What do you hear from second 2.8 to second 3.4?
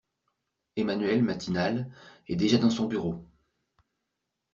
bureau.